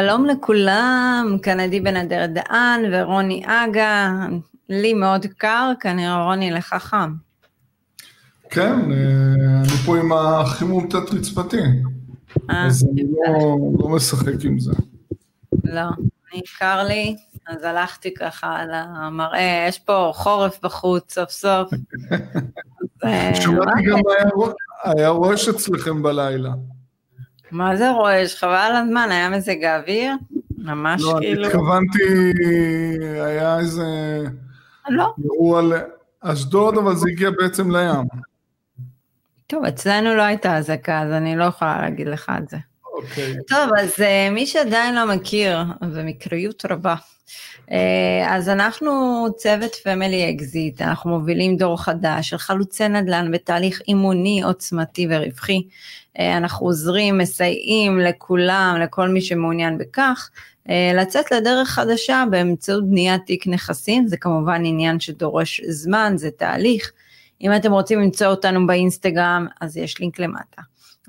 [0.00, 4.26] שלום לכולם, כאן עדי בן אדרת דהן ורוני אגה,
[4.68, 7.14] לי מאוד קר, כנראה רוני לך חם.
[8.50, 11.60] כן, אה, אני פה עם החימום תת-רצפתי,
[12.50, 14.72] אה, אז אני לא, לא משחק עם זה.
[15.64, 15.88] לא,
[16.32, 21.70] אני קר לי, אז הלכתי ככה על המראה, יש פה חורף בחוץ סוף סוף.
[23.42, 23.98] שמעתי גם
[24.84, 26.50] היה רועש אצלכם בלילה.
[27.50, 28.34] מה זה רועש?
[28.34, 30.12] חבל על הזמן, היה מזג האוויר?
[30.58, 31.42] ממש לא, כאילו...
[31.42, 32.32] לא, התכוונתי,
[33.24, 33.84] היה איזה...
[34.88, 35.12] לא.
[35.24, 35.62] אירוע
[36.24, 38.06] לאשדוד, אבל זה הגיע בעצם לים.
[39.46, 42.56] טוב, אצלנו לא הייתה אזעקה, אז אני לא יכולה להגיד לך את זה.
[42.94, 43.34] אוקיי.
[43.48, 46.94] טוב, אז uh, מי שעדיין לא מכיר, במקריות רבה,
[48.26, 55.06] אז אנחנו צוות Family Exit, אנחנו מובילים דור חדש של חלוצי נדל"ן בתהליך אימוני עוצמתי
[55.10, 55.62] ורווחי.
[56.16, 60.30] Uh, אנחנו עוזרים, מסייעים לכולם, לכל מי שמעוניין בכך,
[60.66, 66.92] uh, לצאת לדרך חדשה באמצעות בניית תיק נכסים, זה כמובן עניין שדורש זמן, זה תהליך.
[67.40, 70.62] אם אתם רוצים למצוא אותנו באינסטגרם, אז יש לינק למטה.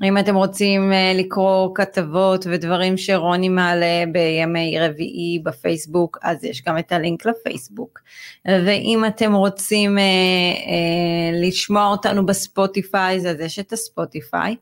[0.03, 6.78] אם אתם רוצים אה, לקרוא כתבות ודברים שרוני מעלה בימי רביעי בפייסבוק, אז יש גם
[6.78, 8.00] את הלינק לפייסבוק.
[8.45, 14.56] ואם אתם רוצים אה, אה, לשמוע אותנו בספוטיפיי, אז יש את הספוטיפיי.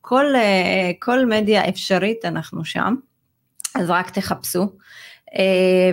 [0.00, 0.24] כל,
[0.98, 2.94] כל מדיה אפשרית אנחנו שם,
[3.74, 4.66] אז רק תחפשו.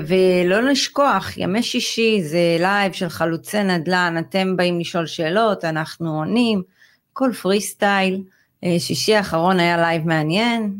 [0.08, 6.62] ולא לשכוח, ימי שישי זה לייב של חלוצי נדל"ן, אתם באים לשאול שאלות, אנחנו עונים,
[7.14, 8.22] כל פרי סטייל.
[8.64, 10.80] אה, שישי האחרון היה לייב מעניין.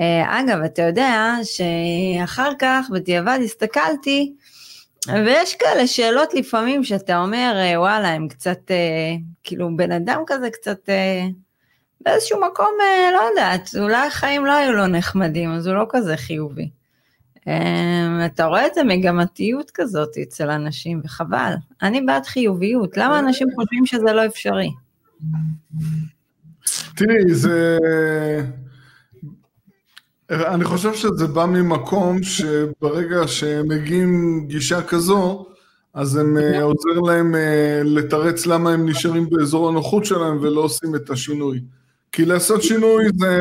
[0.00, 4.34] אה, אגב, אתה יודע שאחר כך בדיעבד הסתכלתי,
[5.08, 8.70] ויש כאלה שאלות לפעמים שאתה אומר, אה, וואלה, הם קצת,
[9.42, 10.88] כאילו בן אדם כזה קצת,
[12.00, 12.70] באיזשהו מקום,
[13.12, 16.70] לא יודעת, אולי החיים לא היו לו נחמדים, אז הוא לא כזה חיובי.
[18.26, 21.54] אתה רואה את המגמתיות כזאת אצל אנשים, וחבל.
[21.82, 24.70] אני בעד חיוביות, למה אנשים חושבים שזה לא אפשרי?
[26.96, 27.78] תראי, זה...
[30.30, 35.46] אני חושב שזה בא ממקום שברגע שמגיעים גישה כזו,
[35.94, 40.94] אז הם אה, עוזר להם אה, לתרץ למה הם נשארים באזור הנוחות שלהם ולא עושים
[40.94, 41.60] את השינוי.
[42.12, 43.36] כי לעשות שינוי זה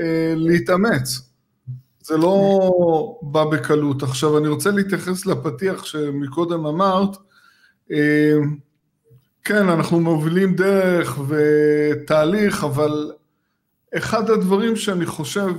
[0.00, 1.30] אה, להתאמץ.
[2.00, 2.60] זה לא
[3.22, 4.02] בא בקלות.
[4.02, 7.16] עכשיו, אני רוצה להתייחס לפתיח שמקודם אמרת.
[9.44, 13.12] כן, אנחנו מובילים דרך ותהליך, אבל
[13.96, 15.54] אחד הדברים שאני חושב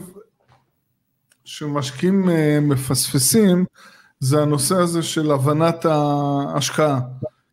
[1.44, 3.66] שמשקיעים אה, מפספסים,
[4.19, 7.00] זה הנושא הזה של הבנת ההשקעה.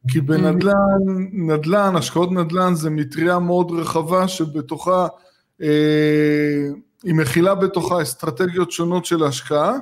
[0.09, 0.73] כי בנדל"ן,
[1.33, 5.07] נדל"ן, השקעות נדל"ן זה מטריה מאוד רחבה שבתוכה,
[5.63, 6.69] אה,
[7.05, 9.73] היא מכילה בתוכה אסטרטגיות שונות של השקעה,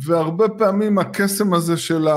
[0.00, 2.08] והרבה פעמים הקסם הזה של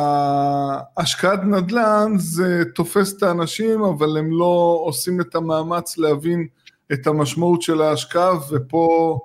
[0.97, 6.47] השקעת נדל"ן זה תופס את האנשים אבל הם לא עושים את המאמץ להבין
[6.94, 9.19] את המשמעות של ההשקעה ופה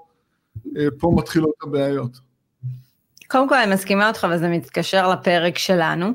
[0.98, 2.20] פה מתחילות הבעיות.
[3.28, 6.12] קודם כל אני מסכימה אותך וזה מתקשר לפרק שלנו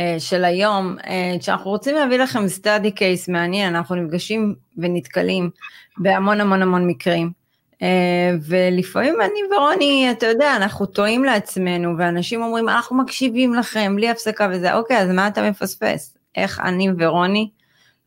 [0.00, 5.50] אה, של היום, אה, כשאנחנו רוצים להביא לכם סטאדי קייס מעניין, אנחנו נפגשים ונתקלים
[5.98, 7.43] בהמון המון המון מקרים.
[7.82, 14.10] אה, ולפעמים אני ורוני, אתה יודע, אנחנו טועים לעצמנו, ואנשים אומרים, אנחנו מקשיבים לכם בלי
[14.10, 16.16] הפסקה וזה, אוקיי, אז מה אתה מפספס?
[16.36, 17.50] איך אני ורוני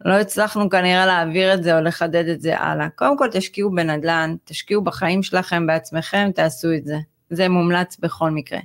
[0.05, 2.89] לא הצלחנו כנראה להעביר את זה או לחדד את זה הלאה.
[2.89, 6.97] קודם כל תשקיעו בנדל"ן, תשקיעו בחיים שלכם בעצמכם, תעשו את זה.
[7.29, 8.59] זה מומלץ בכל מקרה.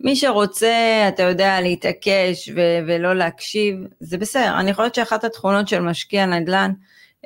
[0.00, 0.74] מי שרוצה,
[1.08, 4.60] אתה יודע, להתעקש ו- ולא להקשיב, זה בסדר.
[4.60, 6.72] אני חושבת שאחת התכונות של משקיע נדל"ן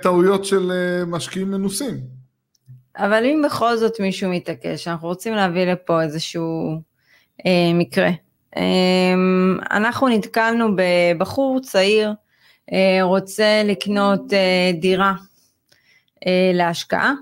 [0.01, 2.17] טעויות של אה, משקיעים מנוסים.
[2.97, 6.81] אבל אם בכל זאת מישהו מתעקש, אנחנו רוצים להביא לפה איזשהו
[7.45, 8.09] אה, מקרה.
[8.57, 9.13] אה,
[9.71, 12.13] אנחנו נתקלנו בבחור צעיר,
[12.73, 15.13] אה, רוצה לקנות אה, דירה
[16.27, 17.13] אה, להשקעה.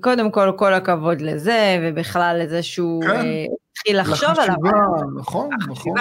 [0.00, 3.10] קודם כל, כל הכבוד לזה, ובכלל לזה שהוא כן.
[3.10, 4.56] אה, התחיל לחשוב עליו.
[4.62, 5.94] לחשיבה, נכון, נכון.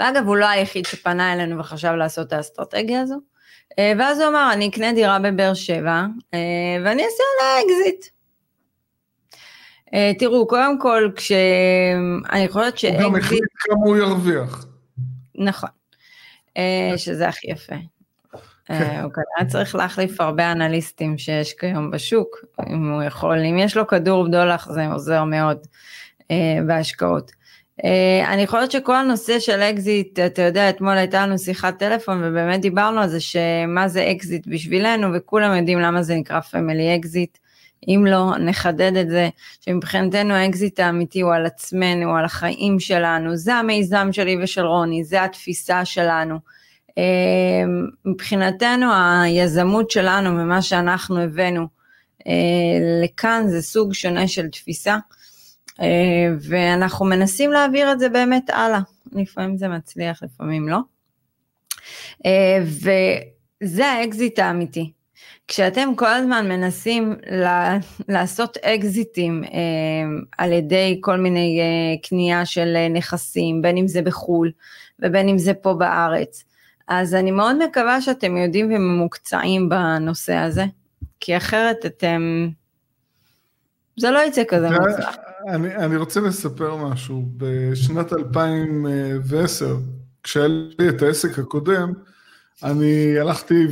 [0.00, 3.16] ואגב, הוא לא היחיד שפנה אלינו וחשב לעשות את האסטרטגיה הזו.
[3.78, 6.38] אה, ואז הוא אמר, אני אקנה דירה בבאר שבע, אה,
[6.84, 8.06] ואני אעשה עליה אקזיט.
[9.94, 13.00] אה, תראו, קודם כל, כשאני חושבת שאקזיט...
[13.00, 14.66] הוא גם החליט כמה הוא ירוויח.
[15.34, 15.70] נכון,
[16.96, 17.74] שזה הכי יפה.
[18.64, 19.00] כן.
[19.02, 22.36] הוא כנראה צריך להחליף הרבה אנליסטים שיש כיום בשוק,
[22.68, 25.58] אם הוא יכול, אם יש לו כדור בדולח זה עוזר מאוד
[26.66, 27.30] בהשקעות.
[27.80, 32.60] Uh, אני חושבת שכל הנושא של אקזיט, אתה יודע, אתמול הייתה לנו שיחת טלפון ובאמת
[32.60, 37.38] דיברנו על זה שמה זה אקזיט בשבילנו וכולם יודעים למה זה נקרא Family Exit.
[37.88, 39.28] אם לא, נחדד את זה,
[39.60, 45.24] שמבחינתנו האקזיט האמיתי הוא על עצמנו, על החיים שלנו, זה המיזם שלי ושל רוני, זה
[45.24, 46.38] התפיסה שלנו.
[46.90, 46.92] Uh,
[48.04, 48.86] מבחינתנו
[49.22, 51.66] היזמות שלנו ומה שאנחנו הבאנו
[52.18, 52.24] uh,
[53.04, 54.96] לכאן זה סוג שונה של תפיסה.
[55.80, 55.86] אה,
[56.40, 58.80] ואנחנו מנסים להעביר את זה באמת הלאה,
[59.12, 60.78] לפעמים זה מצליח, לפעמים לא.
[62.26, 62.58] אה,
[63.62, 64.92] וזה האקזיט האמיתי.
[65.48, 67.16] כשאתם כל הזמן מנסים
[68.08, 69.50] לעשות אקזיטים אה,
[70.38, 71.60] על ידי כל מיני
[72.02, 74.50] קנייה של נכסים, בין אם זה בחו"ל
[74.98, 76.44] ובין אם זה פה בארץ,
[76.88, 80.64] אז אני מאוד מקווה שאתם יודעים וממוקצעים בנושא הזה,
[81.20, 82.48] כי אחרת אתם,
[84.00, 85.16] זה לא יצא כזה מוצלח.
[85.48, 87.28] אני, אני רוצה לספר משהו.
[87.36, 89.76] בשנת 2010,
[90.22, 91.92] כשהיה לי את העסק הקודם,
[92.62, 93.66] אני הלכתי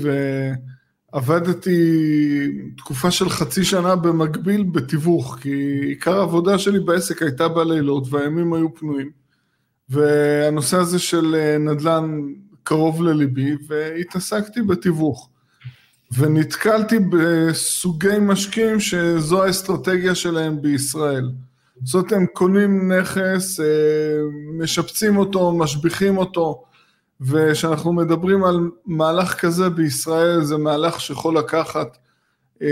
[1.12, 1.78] ועבדתי
[2.76, 8.74] תקופה של חצי שנה במקביל בתיווך, כי עיקר העבודה שלי בעסק הייתה בלילות והימים היו
[8.74, 9.10] פנויים.
[9.88, 12.20] והנושא הזה של נדל"ן
[12.62, 15.28] קרוב לליבי, והתעסקתי בתיווך.
[16.12, 21.30] ונתקלתי בסוגי משקיעים שזו האסטרטגיה שלהם בישראל.
[21.84, 23.66] זאת הם קונים נכס, אה,
[24.58, 26.64] משפצים אותו, משביחים אותו,
[27.20, 31.98] וכשאנחנו מדברים על מהלך כזה בישראל, זה מהלך שיכול לקחת
[32.62, 32.68] אה,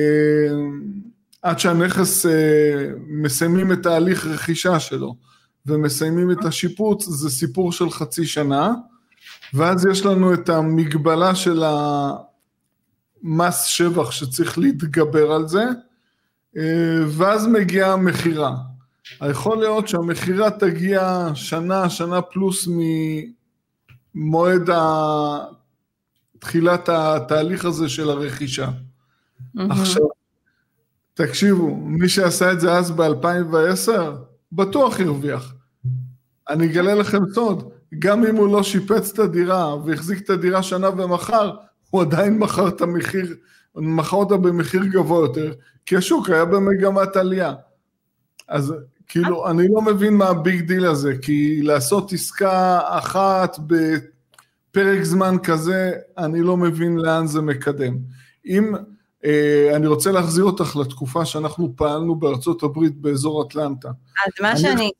[1.42, 5.16] עד שהנכס אה, מסיימים את תהליך רכישה שלו
[5.66, 8.72] ומסיימים את השיפוץ, זה סיפור של חצי שנה,
[9.54, 11.64] ואז יש לנו את המגבלה של
[13.24, 15.64] המס שבח שצריך להתגבר על זה,
[17.08, 18.56] ואז מגיעה המכירה.
[19.30, 22.68] יכול להיות שהמכירה תגיע שנה, שנה פלוס
[24.14, 24.70] ממועד
[26.38, 28.68] תחילת התהליך הזה של הרכישה.
[28.68, 29.60] Mm-hmm.
[29.70, 30.02] עכשיו,
[31.14, 33.90] תקשיבו, מי שעשה את זה אז ב-2010,
[34.52, 35.54] בטוח הרוויח.
[36.48, 40.88] אני אגלה לכם סוד, גם אם הוא לא שיפץ את הדירה והחזיק את הדירה שנה
[40.88, 41.56] ומכר,
[41.96, 43.36] הוא עדיין מכר את המחיר,
[43.76, 45.52] מכר אותה במחיר גבוה יותר,
[45.86, 47.54] כי השוק היה במגמת עלייה.
[48.48, 48.74] אז
[49.08, 55.36] כאילו, אני לא מבין מה ה big deal הזה, כי לעשות עסקה אחת בפרק זמן
[55.42, 57.98] כזה, אני לא מבין לאן זה מקדם.
[58.46, 58.74] אם,
[59.24, 63.88] אה, אני רוצה להחזיר אותך לתקופה שאנחנו פעלנו בארצות הברית באזור אטלנטה.
[63.88, 64.58] אז מה אני...
[64.58, 64.90] שאני...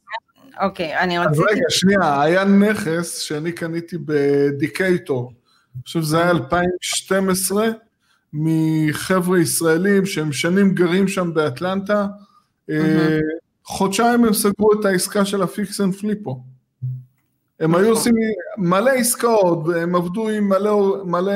[0.61, 1.43] אוקיי, אני רציתי...
[1.43, 5.33] אז רגע, שנייה, היה נכס שאני קניתי בדקייטור.
[5.77, 7.69] אני חושב שזה היה 2012,
[8.33, 12.07] מחבר'ה ישראלים שהם שנים גרים שם באטלנטה.
[12.71, 12.75] Mm-hmm.
[13.65, 16.43] חודשיים הם סגרו את העסקה של ה fix and flip ו.
[17.61, 18.15] הם היו עושים
[18.59, 21.33] מלא עסקאות, והם עבדו עם מלא, מלא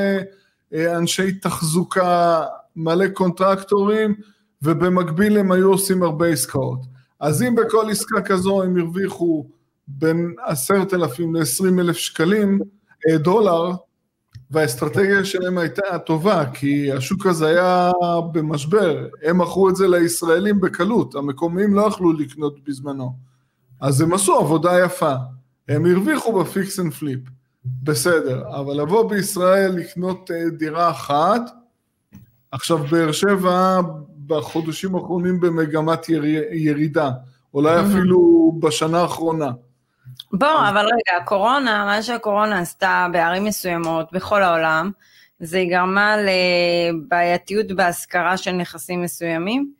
[0.74, 2.42] אה, אנשי תחזוקה,
[2.76, 4.14] מלא קונטרקטורים,
[4.62, 6.80] ובמקביל הם היו עושים הרבה עסקאות.
[7.20, 9.46] אז אם בכל עסקה כזו הם הרוויחו
[9.88, 12.60] בין עשרת אלפים לעשרים אלף שקלים,
[13.08, 13.72] אה, דולר,
[14.50, 17.90] והאסטרטגיה שלהם הייתה טובה, כי השוק הזה היה
[18.32, 23.12] במשבר, הם מכרו את זה לישראלים בקלות, המקומיים לא יכלו לקנות בזמנו.
[23.80, 25.14] אז הם עשו עבודה יפה,
[25.68, 27.20] הם הרוויחו ב fix and flip,
[27.64, 31.40] בסדר, אבל לבוא בישראל לקנות אה, דירה אחת,
[32.52, 33.80] עכשיו באר שבע
[34.26, 36.08] בחודשים האחרונים במגמת
[36.52, 37.10] ירידה,
[37.54, 39.50] אולי אפילו בשנה האחרונה.
[40.32, 44.90] בוא, אבל רגע, הקורונה, מה שהקורונה עשתה בערים מסוימות בכל העולם,
[45.40, 49.72] זה היא גרמה לבעייתיות בהשכרה של נכסים מסוימים,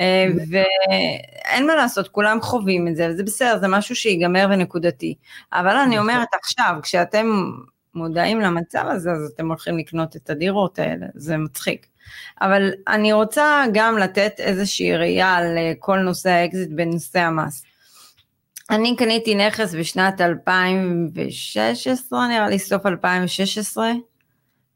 [0.00, 5.14] אה, ואין מה לעשות, כולם חווים את זה, וזה בסדר, זה משהו שיגמר ונקודתי.
[5.52, 5.98] אבל אני נכון.
[5.98, 7.26] אומרת עכשיו, כשאתם
[7.94, 11.86] מודעים למצב הזה, אז אתם הולכים לקנות את הדירות האלה, זה מצחיק.
[12.40, 15.46] אבל אני רוצה גם לתת איזושהי ראייה על
[15.78, 17.62] כל נושא האקזיט בנושא המס.
[18.70, 23.92] אני קניתי נכס בשנת 2016, נראה לי סוף 2016,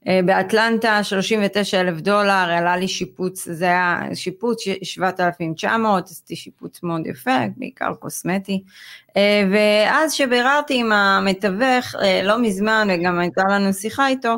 [0.08, 7.06] אה, באטלנטה 39 אלף דולר, עלה לי שיפוץ, זה היה שיפוץ 7,900, עשיתי שיפוץ מאוד
[7.06, 8.62] יפה, בעיקר קוסמטי,
[9.16, 14.36] אה, ואז שביררתי עם המתווך, אה, לא מזמן, וגם הייתה לנו שיחה איתו,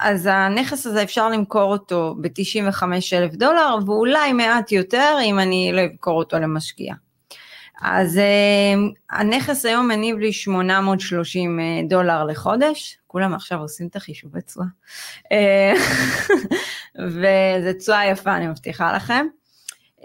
[0.00, 5.80] אז הנכס הזה אפשר למכור אותו ב-95 אלף דולר, ואולי מעט יותר אם אני לא
[5.80, 6.94] אמכור אותו למשקיע.
[7.84, 14.40] אז uh, הנכס היום מניב לי 830 אה, דולר לחודש, כולם עכשיו עושים את החישובי
[14.40, 14.66] תשואה,
[17.12, 19.26] וזו תשואה יפה, אני מבטיחה לכם.
[19.98, 20.04] Uh,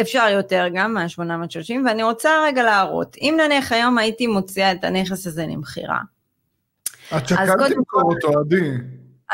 [0.00, 5.26] אפשר יותר גם מה-830, ואני רוצה רגע להראות, אם נניח היום הייתי מוציאה את הנכס
[5.26, 6.00] הזה למכירה.
[7.16, 8.70] את שקלת למכור אותו, עדי.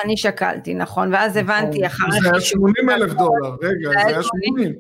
[0.05, 2.23] אני שקלתי, נכון, ואז הבנתי אחרי חישוב...
[2.23, 4.75] זה היה 80 אלף דולר, רגע, זה היה 80.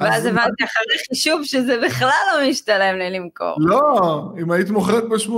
[0.00, 3.54] ואז הבנתי אחרי חישוב שזה בכלל לא משתלם לי למכור.
[3.58, 5.30] לא, אם היית מוכרת ב-80,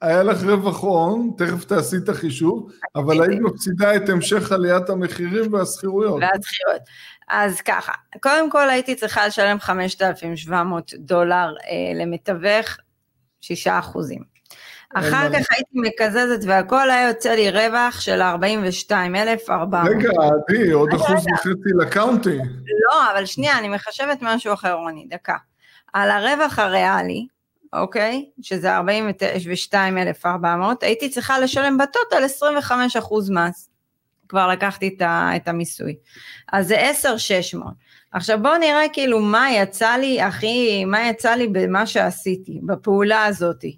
[0.00, 5.52] היה לך רווח הון, תכף תעשי את החישוב, אבל היית מפסידה את המשך עליית המחירים
[5.52, 6.20] והשכירויות.
[6.22, 6.82] והשכירויות.
[7.28, 7.92] אז ככה,
[8.22, 12.76] קודם כל הייתי צריכה לשלם 5,700 דולר אה, למתווך,
[13.40, 14.37] 6 אחוזים.
[14.94, 19.90] אחר כך הייתי מקזזת והכל היה יוצא לי רווח של 42,400.
[19.90, 22.38] רגע, עדי, עוד אחוז וחצי לקאונטי.
[22.88, 25.36] לא, אבל שנייה, אני מחשבת משהו אחר, רוני, דקה.
[25.92, 27.26] על הרווח הריאלי,
[27.72, 28.24] אוקיי?
[28.42, 33.70] שזה 42,400, הייתי צריכה לשלם בטוטל 25 אחוז מס.
[34.28, 35.96] כבר לקחתי את המיסוי.
[36.52, 37.72] אז זה 10,600.
[38.12, 43.76] עכשיו בואו נראה כאילו מה יצא לי, הכי, מה יצא לי במה שעשיתי, בפעולה הזאתי.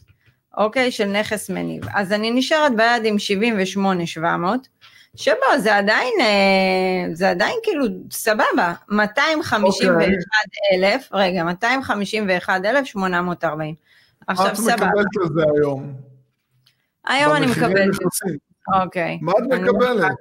[0.57, 0.90] אוקיי?
[0.90, 1.83] של נכס מניב.
[1.95, 4.69] אז אני נשארת ביד עם 78,700,
[5.16, 11.16] שבו זה עדיין, אה, זה עדיין כאילו סבבה, 251,000, okay.
[11.16, 13.75] רגע, 251,840.
[14.26, 14.71] עכשיו סבבה.
[14.71, 15.95] מה את מקבלת על זה היום?
[17.07, 17.95] היום אני מקבלת.
[18.83, 19.19] אוקיי.
[19.23, 20.16] מה את מקבלת?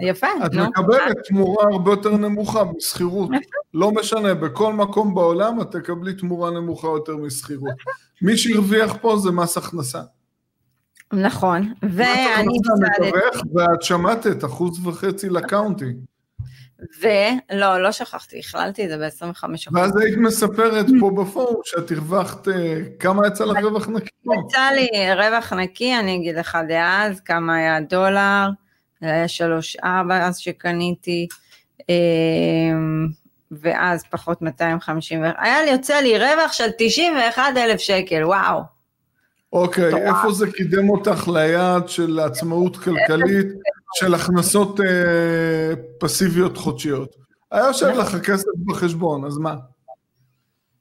[0.00, 0.64] יפה, את נו.
[0.64, 3.30] את מקבלת תמורה הרבה יותר נמוכה משכירות.
[3.74, 7.74] לא משנה, בכל מקום בעולם את תקבלי תמורה נמוכה יותר משכירות.
[8.22, 10.00] מי שהרוויח פה זה מס הכנסה.
[11.12, 13.42] נכון, ואני הפסדת.
[13.54, 15.92] ואת שמעת את אחוז וחצי לקאונטי.
[17.00, 19.68] ולא, לא שכחתי, הכללתי את זה ב-25%.
[19.72, 24.10] ואז היית מספרת פה בפורום שאת הרווחת, אה, כמה יצא לך רווח נקי?
[24.24, 28.48] יצא לי רווח נקי, אני אגיד לך דאז, כמה היה דולר.
[29.00, 31.26] זה היה שלוש ארבע אז שקניתי,
[31.88, 33.08] אמ,
[33.50, 38.60] ואז פחות 250, היה לי, יוצא לי רווח של 91 אלף שקל, וואו.
[39.52, 43.46] אוקיי, okay, איפה זה קידם אותך ליעד של עצמאות כלכלית,
[43.94, 47.16] של הכנסות אה, פסיביות חודשיות?
[47.50, 49.54] היה יושב לך כסף בחשבון, אז מה?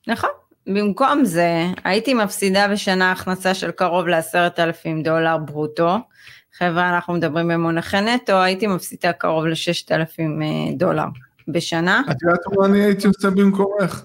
[0.07, 0.29] נכון.
[0.67, 5.97] במקום זה, הייתי מפסידה בשנה הכנסה של קרוב לעשרת אלפים דולר ברוטו,
[6.57, 11.05] חבר'ה, אנחנו מדברים במונחי נטו, הייתי מפסידה קרוב ל-6,000 אה, דולר
[11.47, 12.01] בשנה.
[12.11, 14.03] את יודעת מה אני הייתי עושה במקומך?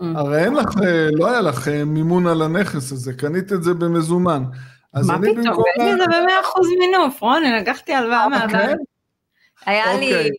[0.00, 0.04] Mm.
[0.14, 3.74] הרי אין לך, אה, לא היה לך אה, מימון על הנכס הזה, קנית את זה
[3.74, 4.42] במזומן.
[4.94, 5.34] מה פתאום?
[5.44, 8.76] קניתי את זה ב-100% מינוף, רוני, לקחתי הלוואה מהבנק.
[9.66, 10.30] היה לי אוקיי.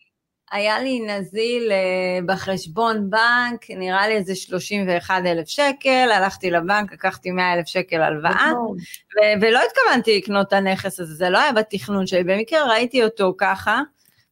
[0.55, 7.31] היה לי נזיל uh, בחשבון בנק, נראה לי איזה 31 אלף שקל, הלכתי לבנק, לקחתי
[7.31, 12.07] 100 אלף שקל הלוואה, ו- ולא התכוונתי לקנות את הנכס הזה, זה לא היה בתכנון
[12.07, 13.81] שלי, במקרה ראיתי אותו ככה,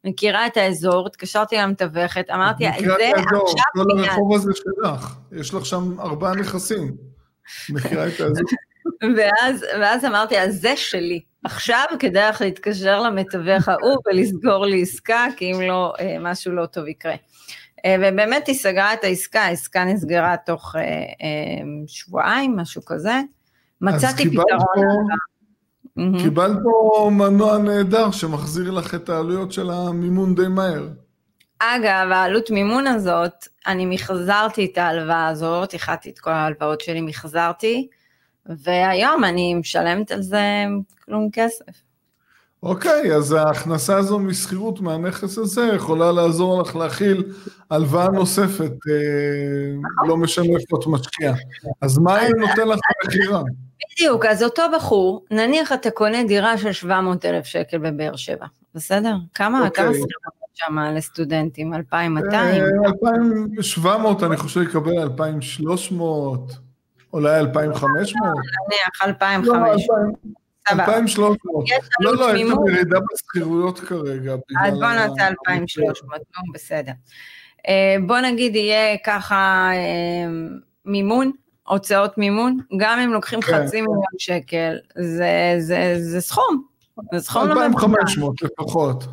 [0.03, 6.00] מכירה את האזור, התקשרתי למתווכת, אמרתי, זה עכשיו כל הרחוב הזה שלך, יש לך שם
[6.00, 6.92] ארבעה נכסים,
[7.70, 8.44] מכירה את האזור.
[9.18, 11.33] ואז, ואז אמרתי, אז זה שלי.
[11.43, 16.65] עכשיו כדאי לך להתקשר למתווך ההוא ולסגור לי עסקה, כי אם לא, אה, משהו לא
[16.65, 17.15] טוב יקרה.
[17.85, 20.81] אה, ובאמת היא סגרה את העסקה, העסקה נסגרה תוך אה,
[21.88, 23.21] שבועיים, משהו כזה.
[23.81, 25.07] מצאתי פתרון.
[25.95, 30.88] פה, קיבלת פה מנוע נהדר שמחזיר לך את העלויות של המימון די מהר.
[31.59, 37.88] אגב, העלות מימון הזאת, אני מחזרתי את ההלוואה הזאת, איחדתי את כל ההלוואות שלי, מחזרתי.
[38.45, 40.65] והיום אני משלמת על זה
[41.05, 41.83] כלום כסף.
[42.63, 47.23] אוקיי, אז ההכנסה הזו משכירות מהנכס הזה יכולה לעזור לך להכיל
[47.69, 50.09] הלוואה נוספת, אה, נכון.
[50.09, 51.33] לא משנה איפה את משקיעה.
[51.81, 53.41] אז מה היא נותן לך במכירה?
[53.91, 58.45] בדיוק, אז אותו בחור, נניח אתה קונה דירה של 700 אלף שקל בבאר שבע,
[58.75, 59.15] בסדר?
[59.33, 59.83] כמה, אוקיי.
[59.83, 61.73] כמה שכירות שם לסטודנטים?
[61.73, 62.63] 2,200?
[63.03, 66.73] 2,700 אני חושב יקבל 2,300.
[67.13, 68.13] אולי 2,500?
[68.70, 70.34] נניח 2,500.
[70.72, 71.65] 2,300.
[72.00, 74.36] לא, לא, יש לנו ירידה בשכירויות כרגע.
[74.65, 76.91] אז בוא נעשה 2,300, נו, בסדר.
[77.67, 80.32] אה, בוא נגיד יהיה ככה אה,
[80.86, 81.32] מימון,
[81.67, 83.65] הוצאות מימון, גם אם לוקחים כן.
[83.65, 84.77] חצי מיליון שקל,
[85.60, 86.63] זה סכום.
[87.13, 89.03] זה סכום לא 2,500 לפחות.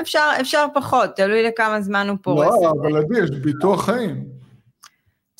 [0.00, 2.46] אפשר, אפשר פחות, תלוי לכמה זמן הוא פורס.
[2.62, 4.39] לא, אבל עדי, יש ביטוח חיים.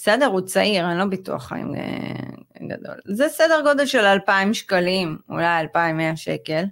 [0.02, 2.95] בסדר, הוא צעיר, אין לו ביטוח חיים אה, גדול.
[3.04, 6.64] זה סדר גודל של 2,000 שקלים, אולי 2,100 שקל.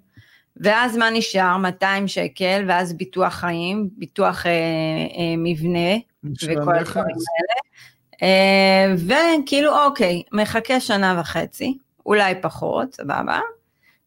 [0.57, 1.57] ואז מה נשאר?
[1.57, 5.95] 200 שקל, ואז ביטוח חיים, ביטוח אה, אה, מבנה,
[6.25, 7.61] וכל הדברים האלה.
[8.23, 8.95] אה,
[9.43, 13.41] וכאילו, אוקיי, מחכה שנה וחצי, אולי פחות, סבבה.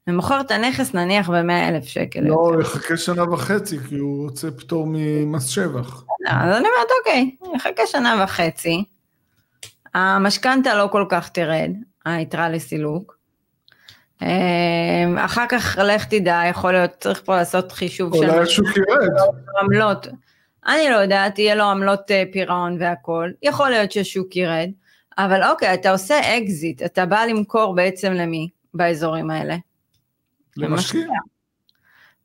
[0.08, 2.20] ומוכר את הנכס נניח ב-100 אלף שקל.
[2.20, 6.04] לא, הוא יחכה שנה וחצי, כי הוא רוצה פטור ממס שבח.
[6.28, 8.84] אז אני אומרת, אוקיי, יחכה שנה וחצי,
[9.94, 11.72] המשכנתה לא כל כך תרד,
[12.06, 13.18] היתרה לסילוק.
[14.22, 19.08] אה, אחר כך לך תדע, יכול להיות, צריך פה לעשות חישוב אולי השוק ירד.
[19.62, 20.08] עמלות.
[20.68, 24.70] אני לא יודעת, יהיה לו עמלות אה, פירעון והכל, יכול להיות ששוק ירד,
[25.18, 29.56] אבל אוקיי, אתה עושה אקזיט, אתה בא למכור בעצם למי באזורים האלה?
[30.58, 31.08] למשקיע.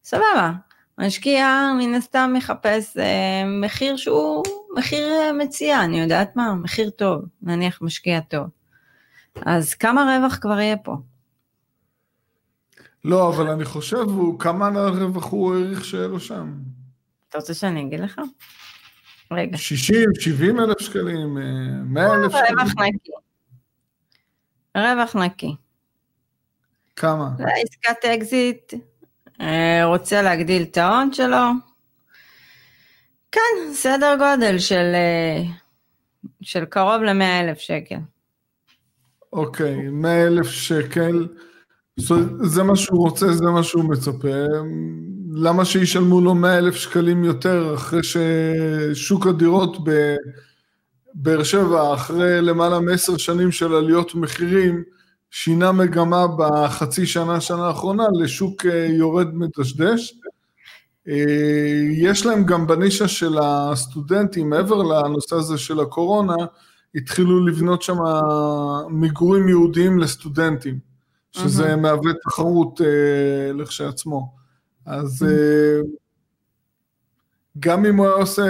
[0.05, 0.53] סבבה.
[0.99, 4.43] משקיע מן הסתם מחפש אה, מחיר שהוא
[4.79, 8.47] מחיר אה, מציע, אני יודעת מה, מחיר טוב, נניח משקיע טוב.
[9.47, 10.97] אז כמה רווח כבר יהיה פה?
[13.05, 16.55] לא, אבל אני חושב, הוא, כמה רווח הוא העריך שיהיה לו שם?
[17.29, 18.21] אתה רוצה שאני אגיד לך?
[19.31, 19.57] רגע.
[19.57, 21.35] 60, 70 אלף שקלים,
[21.85, 22.95] 100 אלף רווח שקלים?
[22.95, 23.13] נקי.
[24.77, 25.57] רווח נקי.
[26.97, 27.31] כמה?
[27.39, 28.79] זה עסקת אקזיט, אה,
[29.85, 31.47] רוצה להגדיל את ההון שלו.
[33.33, 35.43] כן, סדר גודל של, אה,
[36.43, 37.97] של קרוב ל-100 אלף שקל.
[39.33, 41.27] אוקיי, 100 אלף שקל,
[42.43, 44.29] זה מה שהוא רוצה, זה מה שהוא מצפה.
[45.33, 49.77] למה שישלמו לו 100 אלף שקלים יותר אחרי ששוק הדירות
[51.15, 54.83] בבאר שבע, אחרי למעלה מעשר שנים של עליות מחירים,
[55.31, 60.15] שינה מגמה בחצי שנה, שנה האחרונה, לשוק אה, יורד מדשדש.
[61.09, 61.15] אה,
[61.93, 66.35] יש להם גם בנישה של הסטודנטים, מעבר לנושא הזה של הקורונה,
[66.95, 67.97] התחילו לבנות שם
[68.91, 70.79] מגורים ייעודיים לסטודנטים,
[71.33, 71.83] שזה מהמם.
[71.83, 74.35] מהווה תחרות אה, לכשעצמו.
[74.87, 75.81] אז אה,
[77.59, 78.43] גם אם הוא היה עושה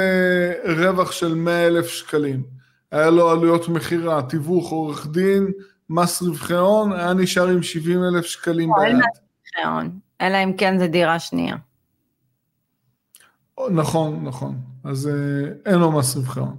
[0.64, 2.42] רווח של 100 אלף שקלים,
[2.90, 5.52] היה לו עלויות מכירה, תיווך, עורך דין,
[5.90, 9.04] מס רווחי הון, היה נשאר עם 70 אלף שקלים לא, אין ביד.
[9.04, 11.56] רווחי הון, אלא אם כן זה דירה שנייה.
[13.70, 14.58] נכון, נכון.
[14.84, 16.56] אז אה, אין לו מס רווחי הון.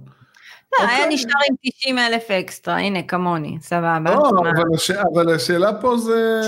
[0.72, 1.14] לא, היה אוקיי.
[1.14, 3.98] נשאר עם 90 אלף אקסטרה, הנה כמוני, סבבה.
[4.04, 4.50] לא, מה?
[4.50, 4.90] אבל, הש...
[4.90, 6.40] אבל השאלה פה זה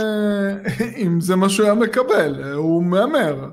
[1.05, 3.51] אם זה מה שהוא היה מקבל, הוא מהמר.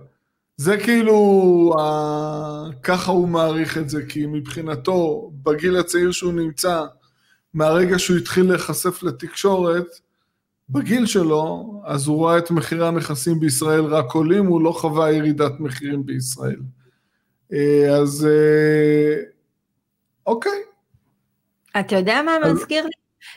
[0.57, 2.63] זה כאילו, ה...
[2.83, 6.85] ככה הוא מעריך את זה, כי מבחינתו, בגיל הצעיר שהוא נמצא,
[7.53, 9.85] מהרגע שהוא התחיל להיחשף לתקשורת,
[10.69, 15.51] בגיל שלו, אז הוא ראה את מחירי הנכסים בישראל רק עולים, הוא לא חווה ירידת
[15.59, 16.59] מחירים בישראל.
[17.53, 19.15] אה, אז אה,
[20.25, 20.59] אוקיי,
[21.79, 22.91] אתה יודע מה אז- מזכיר לי?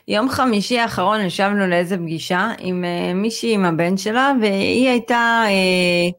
[0.09, 6.11] יום חמישי האחרון ישבנו לאיזה פגישה עם אה, מישהי עם הבן שלה, והיא הייתה אה,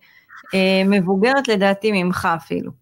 [0.54, 2.81] אה, מבוגרת לדעתי ממך אפילו.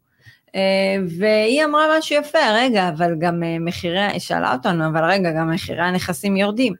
[0.56, 5.32] אה, והיא אמרה משהו יפה, רגע, אבל גם אה, מחירי, היא שאלה אותנו, אבל רגע,
[5.32, 6.74] גם מחירי הנכסים יורדים.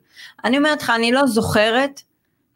[0.44, 2.02] אני אומרת לך, אני לא זוכרת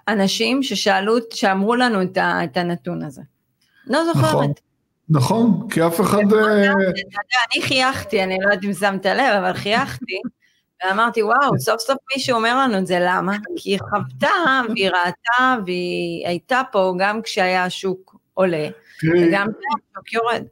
[0.09, 3.23] אנשים ששאלו, שאמרו לנו את, ה, את הנתון הזה.
[3.87, 4.25] לא זוכרת.
[4.25, 4.53] נכון.
[5.09, 6.33] נכון, כי אף אחד...
[6.33, 6.73] אה,
[7.55, 10.21] אני חייכתי, אני לא יודעת אם שמת לב, אבל חייכתי,
[10.85, 13.37] ואמרתי, וואו, סוף סוף מישהו אומר לנו את זה, למה?
[13.57, 18.69] כי היא חוותה, והיא ראתה, והיא הייתה פה גם כשהיה השוק עולה,
[19.05, 20.45] וגם כשהשוק יורד.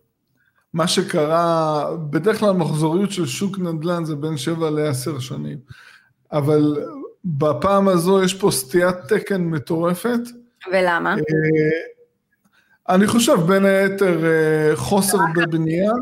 [0.74, 5.58] מה שקרה, בדרך כלל מחזוריות של שוק נדל"ן זה בין 7 ל-10 שנים,
[6.32, 6.76] אבל
[7.24, 10.20] בפעם הזו יש פה סטיית תקן מטורפת.
[10.72, 11.14] ולמה?
[12.88, 15.92] אני חושב בין היתר אה, חוסר בבנייה,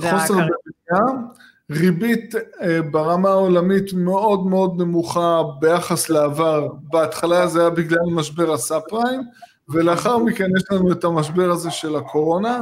[0.00, 1.16] חוסר בבנייה,
[1.70, 8.82] ריבית אה, ברמה העולמית מאוד מאוד נמוכה ביחס לעבר, בהתחלה זה היה בגלל משבר הסאב
[8.88, 9.20] פריים,
[9.68, 12.60] ולאחר מכן יש לנו את המשבר הזה של הקורונה,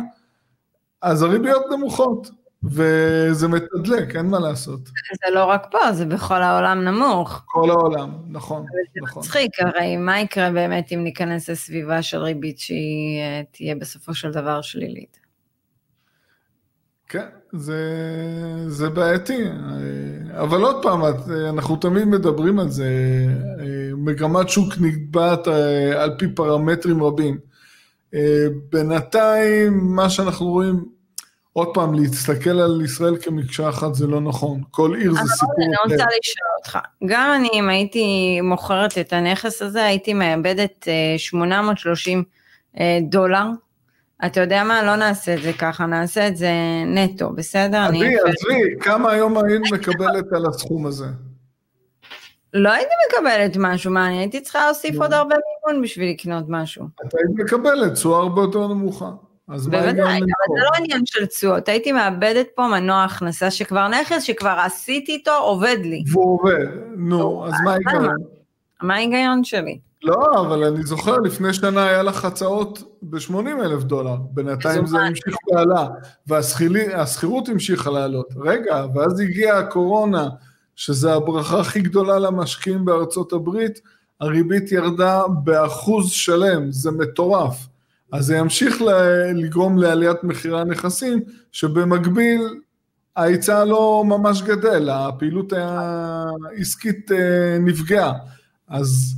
[1.02, 2.30] אז הריביות נמוכות,
[2.64, 4.80] וזה מתדלק, אין מה לעשות.
[4.86, 7.42] זה לא רק פה, זה בכל העולם נמוך.
[7.46, 9.22] כל העולם, נכון, זה נכון.
[9.22, 14.30] מצחיק, הרי מה יקרה באמת אם ניכנס לסביבה של ריבית שהיא אה, תהיה בסופו של
[14.30, 15.18] דבר שלילית?
[17.08, 17.82] כן, זה,
[18.66, 19.44] זה בעייתי,
[20.40, 22.86] אבל עוד פעם, את- אנחנו תמיד מדברים על זה,
[23.96, 27.38] מגמת שוק נקבעת אה, על פי פרמטרים רבים.
[28.14, 30.84] אה, בינתיים, מה שאנחנו רואים,
[31.52, 35.54] עוד פעם, להסתכל על ישראל כמקשה אחת זה לא נכון, כל עיר זה אבל סיפור
[35.66, 35.82] אני אחר.
[35.82, 38.04] רוצה לשאול אותך, גם אני, אם הייתי
[38.40, 42.24] מוכרת את הנכס הזה, הייתי מאבדת אה, 830
[42.80, 43.44] אה, דולר.
[44.26, 44.82] אתה יודע מה?
[44.82, 46.50] לא נעשה את זה ככה, נעשה את זה
[46.86, 47.86] נטו, בסדר?
[47.88, 51.06] אני- עזבי, עזבי, כמה היום היית מקבלת על הסכום הזה?
[52.54, 55.02] לא הייתי מקבלת משהו, מה, אני הייתי צריכה להוסיף נו.
[55.02, 55.34] עוד הרבה
[55.66, 56.84] מימון בשביל לקנות משהו.
[57.06, 59.10] את היית מקבלת תשואה הרבה יותר נמוכה.
[59.48, 60.56] אז מה בוודאי, ההיגיון אבל?
[60.58, 65.32] זה לא עניין של תשואות, הייתי מאבדת פה מנוע הכנסה שכבר נכס שכבר עשיתי איתו,
[65.40, 66.04] עובד לי.
[66.12, 68.16] והוא עובד, נו, אז מה ההיגיון?
[68.82, 69.78] מה ההיגיון שלי?
[70.04, 75.36] לא, אבל אני זוכר, לפני שנה היה לך הצעות ב-80 אלף דולר, בינתיים זה המשיך
[75.52, 75.86] ועלה,
[76.26, 78.26] והשכירות המשיכה לעלות.
[78.36, 80.28] רגע, ואז הגיעה הקורונה,
[80.76, 83.80] שזה הברכה הכי גדולה למשקיעים בארצות הברית,
[84.20, 87.68] הריבית ירדה באחוז שלם, זה מטורף.
[88.12, 88.82] אז זה ימשיך
[89.34, 91.20] לגרום לעליית מחירי הנכסים,
[91.52, 92.40] שבמקביל
[93.16, 98.12] ההיצע לא ממש גדל, הפעילות העסקית אה, נפגעה.
[98.68, 99.14] אז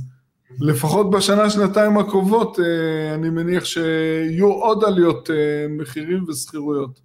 [0.59, 5.35] לפחות בשנה, שנתיים הקרובות, אה, אני מניח שיהיו עוד עליות אה,
[5.69, 7.04] מחירים ושכירויות.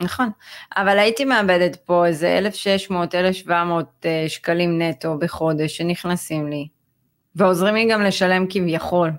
[0.00, 0.30] נכון,
[0.76, 2.40] אבל הייתי מאבדת פה איזה
[3.48, 3.50] 1,600-1,700
[4.28, 6.68] שקלים נטו בחודש שנכנסים לי,
[7.36, 9.10] ועוזרים לי גם לשלם כביכול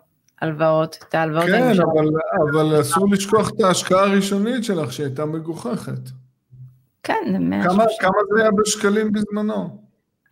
[0.42, 1.46] הלוואות, את ההלוואות.
[1.46, 2.08] כן, אבל,
[2.52, 6.10] אבל אסור לשכוח את ההשקעה הראשונית שלך שהייתה מגוחכת.
[7.04, 7.72] כן, זה 130.
[7.72, 9.81] כמה, כמה זה היה בשקלים בזמנו?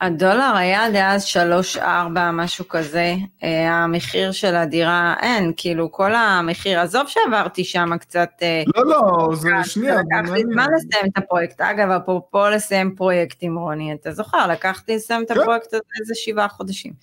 [0.02, 6.16] הדולר היה עד אז שלוש ארבע, משהו כזה, אה, המחיר של הדירה, אין, כאילו כל
[6.16, 8.30] המחיר, עזוב שעברתי שם קצת...
[8.42, 9.96] אה, לא, לא, זה שנייה.
[9.96, 14.96] לקח לי זמן לסיים את הפרויקט, אגב, אפרופו לסיים פרויקט עם רוני, אתה זוכר, לקחתי
[14.96, 15.40] לסיים את כן.
[15.40, 16.94] הפרויקט הזה איזה שבעה חודשים.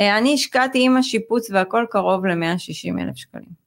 [0.00, 3.63] אה, אני השקעתי עם השיפוץ והכל קרוב ל-160 אלף שקלים.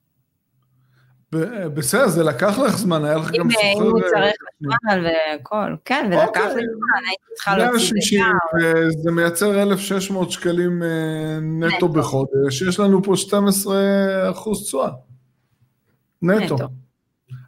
[1.74, 3.63] בסדר, זה לקח לך זמן, היה לך גם סוחר...
[3.78, 6.52] אם הוא צריך חשמל והכל, כן, ולקח לי אוקיי.
[6.52, 8.24] זמן, הייתי צריכה להוציא
[8.88, 13.76] את זה מייצר 1,600 שקלים אה, נטו בחודש, יש לנו פה 12
[14.32, 14.90] אחוז תשואה.
[16.22, 16.58] נטו.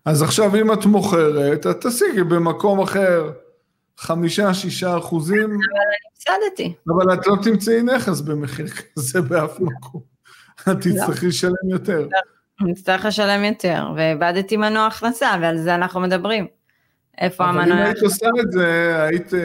[0.06, 3.32] אז עכשיו אם את מוכרת, את תשיגי במקום אחר
[3.98, 5.44] חמישה, שישה אחוזים.
[5.44, 6.74] אבל אני הפסדתי.
[6.88, 10.02] אבל את לא תמצאי נכס במחיר כזה באף מקום.
[10.62, 10.74] את לא.
[10.74, 12.08] תצטרכי לשלם יותר.
[12.62, 16.48] נצטרך לשלם יותר, ואיבדתי מנוע הכנסה, ועל זה אנחנו מדברים.
[17.18, 17.64] איפה המנוע...
[17.64, 19.36] אבל אם היית עושה את זה, היית uh,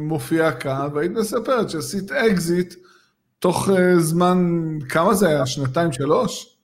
[0.00, 2.74] מופיעה כאן, והיית מספרת שעשית אקזיט
[3.38, 4.38] תוך uh, זמן,
[4.88, 5.46] כמה זה היה?
[5.46, 6.54] שנתיים, שלוש?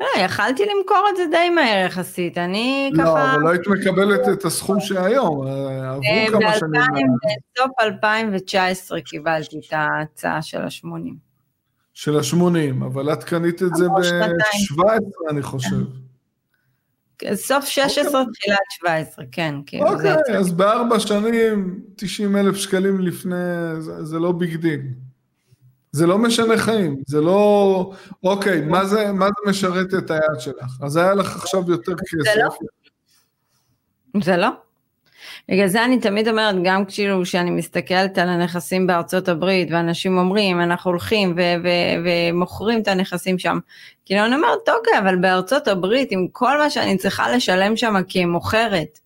[0.00, 3.14] לא, יכלתי למכור את זה די מהר יחסית, אני לא, ככה...
[3.14, 7.06] לא, אבל לא היית מקבלת את הסכום שהיום, אה, עברו כמה שנים.
[7.54, 11.25] בסוף 2019 קיבלתי את ההצעה של ה-80.
[11.96, 15.76] של ה-80, אבל את קנית את זה ב-17, אני חושב.
[17.18, 18.32] כן, סוף 16, אוקיי.
[18.32, 19.54] תחילת 17, כן.
[19.66, 23.34] כאילו, אוקיי, אז בארבע שנים, 90 אלף שקלים לפני,
[23.80, 24.80] זה, לא big deal.
[25.92, 27.92] זה לא משנה חיים, זה לא...
[28.24, 30.78] אוקיי, מה זה, מה זה משרת את היעד שלך?
[30.82, 32.32] אז היה לך עכשיו יותר כסף.
[32.34, 32.50] זה לא.
[34.22, 34.48] זה לא.
[35.48, 40.60] בגלל זה אני תמיד אומרת, גם כאילו כשאני מסתכלת על הנכסים בארצות הברית, ואנשים אומרים,
[40.60, 41.36] אנחנו הולכים
[42.04, 43.58] ומוכרים את הנכסים שם,
[44.04, 48.98] כאילו אני אומרת, אוקיי, אבל בארצות הברית, עם כל מה שאני צריכה לשלם שם כמוכרת,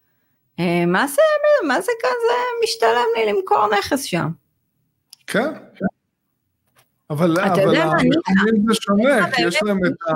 [0.61, 1.22] אה, מה זה,
[1.68, 4.29] מה זה כזה משתלם לי למכור נכס שם?
[5.26, 5.53] כן.
[7.11, 10.12] אבל המחירים זה שונה, כי יש להם את ה...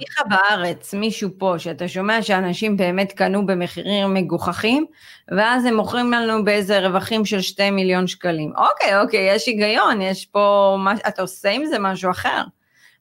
[0.00, 4.86] ניחא בארץ, מישהו פה, שאתה שומע שאנשים באמת קנו במחירים מגוחכים,
[5.36, 8.52] ואז הם מוכרים לנו באיזה רווחים של 2 מיליון שקלים.
[8.56, 10.76] אוקיי, אוקיי, יש היגיון, יש פה,
[11.08, 12.42] אתה עושה עם זה משהו אחר.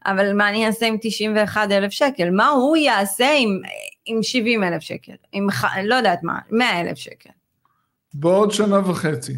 [0.05, 2.29] אבל מה אני אעשה עם 91 אלף שקל?
[2.29, 3.59] מה הוא יעשה עם,
[4.05, 5.13] עם 70 אלף שקל?
[5.31, 5.47] עם,
[5.83, 7.29] לא יודעת מה, 100 אלף שקל.
[8.13, 9.33] בעוד שנה וחצי.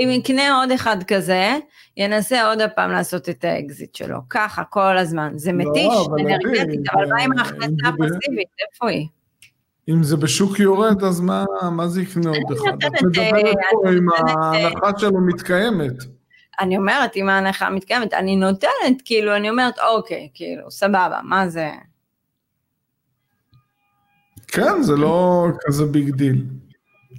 [0.00, 1.58] אם יקנה עוד אחד כזה,
[1.96, 4.18] ינסה עוד הפעם לעשות את האקזיט שלו.
[4.30, 5.32] ככה, כל הזמן.
[5.36, 8.48] זה לא, מתיש, אנרגטית, אבל מה עם ההכנסה הפסיבית?
[8.72, 9.06] איפה היא?
[9.88, 12.84] אם זה בשוק יורד, אז מה, מה זה יקנה עוד אחד?
[12.86, 15.92] את מדברת פה אם ההנחה שלו מתקיימת.
[16.60, 21.70] אני אומרת, אם ההנחה מתקיימת, אני נותנת, כאילו, אני אומרת, אוקיי, כאילו, סבבה, מה זה...
[24.48, 26.44] כן, זה לא כזה big deal.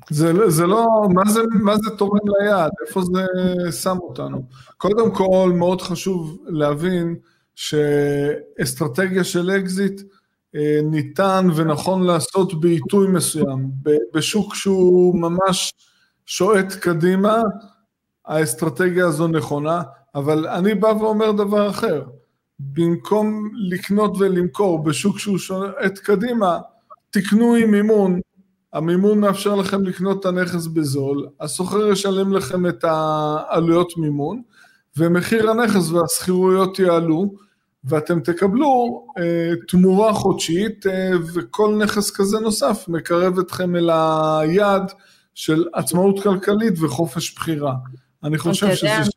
[0.09, 2.71] זה, לא, זה לא, מה זה, מה זה תורם ליעד?
[2.87, 3.25] איפה זה
[3.71, 4.45] שם אותנו?
[4.77, 7.15] קודם כל, מאוד חשוב להבין
[7.55, 10.01] שאסטרטגיה של אקזיט
[10.55, 13.71] אה, ניתן ונכון לעשות בעיתוי מסוים.
[14.13, 15.73] בשוק שהוא ממש
[16.25, 17.41] שועט קדימה,
[18.25, 19.81] האסטרטגיה הזו נכונה,
[20.15, 22.03] אבל אני בא ואומר דבר אחר.
[22.59, 26.59] במקום לקנות ולמכור בשוק שהוא שועט קדימה,
[27.09, 28.19] תקנו עם מימון
[28.75, 34.41] המימון מאפשר לכם לקנות את הנכס בזול, השוכר ישלם לכם את העלויות מימון,
[34.97, 37.33] ומחיר הנכס והשכירויות יעלו,
[37.83, 44.91] ואתם תקבלו אה, תמורה חודשית, אה, וכל נכס כזה נוסף מקרב אתכם אל היעד
[45.35, 47.73] של עצמאות כלכלית וחופש בחירה.
[48.23, 49.13] אני חושב שזה שלב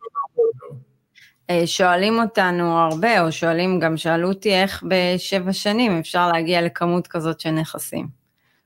[1.51, 7.07] אה, שואלים אותנו הרבה, או שואלים, גם שאלו אותי איך בשבע שנים אפשר להגיע לכמות
[7.07, 8.09] כזאת של נכסים.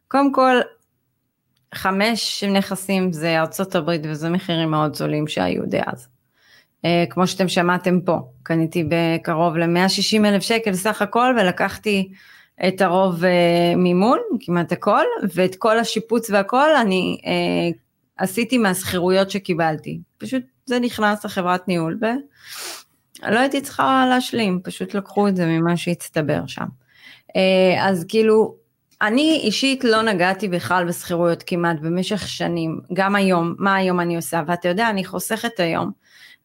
[0.08, 0.56] קודם כל,
[1.74, 6.08] חמש נכסים זה ארצות הברית וזה מחירים מאוד זולים שהיו דאז.
[7.10, 12.12] כמו שאתם שמעתם פה, קניתי בקרוב ל-160 אלף שקל סך הכל ולקחתי
[12.68, 13.22] את הרוב
[13.76, 15.04] מימון, כמעט הכל,
[15.34, 17.18] ואת כל השיפוץ והכל אני
[18.16, 20.00] עשיתי מהשכירויות שקיבלתי.
[20.18, 21.98] פשוט זה נכנס לחברת ניהול
[23.22, 26.66] ולא הייתי צריכה להשלים, פשוט לקחו את זה ממה שהצטבר שם.
[27.36, 28.54] אה, אז כאילו,
[29.02, 34.42] אני אישית לא נגעתי בכלל בשכירויות כמעט במשך שנים, גם היום, מה היום אני עושה,
[34.46, 35.90] ואתה יודע, אני חוסכת היום,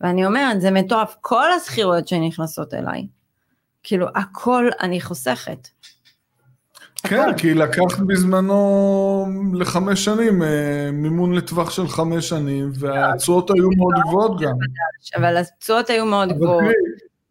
[0.01, 3.07] ואני אומרת, זה מטורף, כל השכירויות שנכנסות אליי,
[3.83, 5.67] כאילו, הכל אני חוסכת.
[7.03, 13.93] כן, כי לקחת בזמנו לחמש שנים, אה, מימון לטווח של חמש שנים, והתשואות היו מאוד
[14.07, 14.53] גבוהות גם.
[15.15, 16.75] אבל התשואות היו מאוד גבוהות.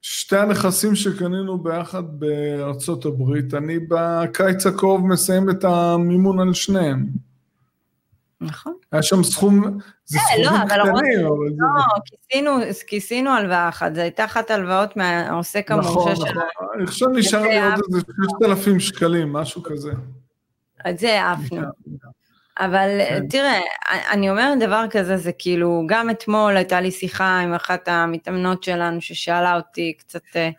[0.09, 7.07] שתי הנכסים שקנינו ביחד בארצות הברית, אני בקיץ הקרוב מסיים את המימון על שניהם.
[8.41, 8.75] נכון.
[8.93, 11.57] היה שם סכום, זה אה, לא, סכומים קטנים, אבל זה...
[11.59, 12.51] לא, כיסינו,
[12.87, 16.29] כיסינו הלוואה אחת, זו הייתה אחת ההלוואות מהעוסק המורשה נכון, שלנו.
[16.31, 18.01] נכון, נכון, אני חושב שנשאר לי עוד איזה
[18.43, 19.93] 6,000 שקלים, משהו כזה.
[20.91, 21.63] את זה העפנו.
[22.59, 23.29] אבל כן.
[23.29, 23.61] תראה,
[24.11, 29.01] אני אומרת דבר כזה, זה כאילו, גם אתמול הייתה לי שיחה עם אחת המתאמנות שלנו
[29.01, 30.51] ששאלה אותי קצת אה,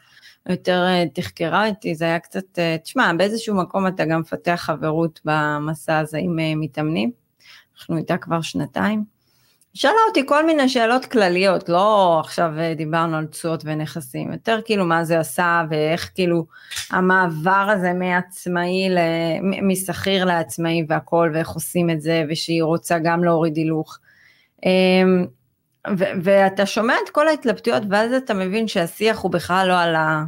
[0.50, 5.98] יותר אה, תחקרה אותי, זה היה קצת, תשמע, באיזשהו מקום אתה גם מפתח חברות במסע
[5.98, 7.12] הזה עם מתאמנים.
[7.78, 9.17] אנחנו איתה כבר שנתיים.
[9.74, 14.86] שאלה אותי כל מיני שאלות כלליות, לא עכשיו אה, דיברנו על תשואות ונכסים, יותר כאילו
[14.86, 16.46] מה זה עשה ואיך כאילו
[16.92, 18.90] המעבר הזה מעצמאי,
[19.62, 24.00] משכיר לעצמאי והכל, ואיך עושים את זה, ושהיא רוצה גם להוריד הילוך.
[24.66, 25.26] אמ,
[26.24, 30.24] ואתה שומע את כל ההתלבטויות, ואז אתה מבין שהשיח הוא בכלל לא על ה...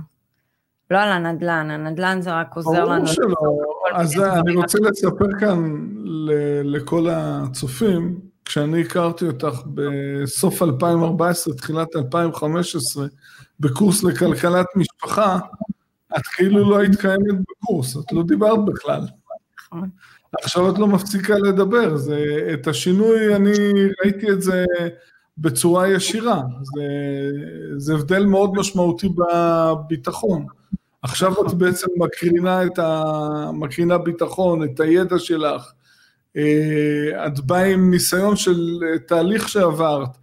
[0.91, 3.05] לא על הנדל"ן, הנדל"ן זה רק עוזר לנו.
[3.05, 3.35] ברור שלא,
[3.93, 5.85] אז אני רוצה לספר כאן
[6.63, 13.07] לכל הצופים, כשאני הכרתי אותך בסוף 2014, תחילת 2015,
[13.59, 15.39] בקורס לכלכלת משפחה,
[16.17, 19.01] את כאילו לא היית קיימת בקורס, את לא דיברת בכלל.
[19.65, 19.89] נכון.
[20.41, 23.51] עכשיו את לא מפסיקה לדבר, זה, את השינוי, אני
[24.03, 24.65] ראיתי את זה
[25.37, 26.83] בצורה ישירה, זה,
[27.77, 30.45] זה הבדל מאוד משמעותי בביטחון.
[31.01, 33.03] עכשיו את בעצם מקרינה, את ה...
[33.53, 35.71] מקרינה ביטחון, את הידע שלך,
[37.27, 40.17] את באה עם ניסיון של אה, תהליך שעברת,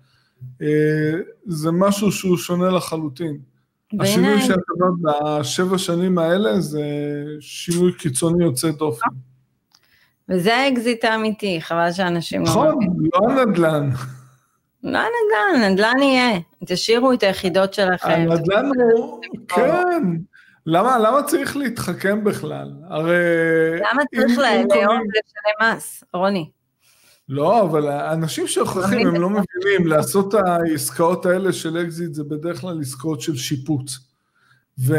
[0.62, 0.66] אה,
[1.46, 3.38] זה משהו שהוא שונה לחלוטין.
[4.00, 6.84] השינוי שאת עברת בשבע שנים האלה זה
[7.40, 9.08] שינוי קיצוני יוצא דופן.
[10.28, 12.78] וזה האקזיט האמיתי, חבל שאנשים לא נכון,
[13.14, 13.90] לא הנדל"ן.
[14.82, 18.08] לא הנדל"ן, הנדל"ן יהיה, תשאירו את היחידות שלכם.
[18.08, 20.02] הנדל"ן הוא, כן.
[20.66, 22.72] למה, למה צריך להתחכם בכלל?
[22.88, 23.14] הרי...
[23.92, 26.50] למה צריך לאהוב לשלם מס, רוני?
[27.28, 32.60] לא, אבל האנשים שוכחים, הם לא מבינים, לעשות את העסקאות האלה של אקזיט זה בדרך
[32.60, 33.98] כלל עסקאות של שיפוץ.
[34.78, 34.92] וזה